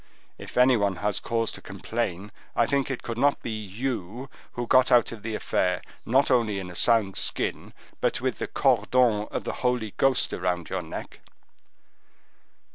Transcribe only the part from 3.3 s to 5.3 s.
be you, who got out of